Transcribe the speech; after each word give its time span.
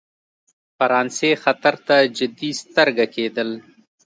فرانسې 0.77 1.31
خطر 1.43 1.75
ته 1.85 1.97
جدي 2.17 2.51
سترګه 2.63 3.05
کېدل. 3.15 3.49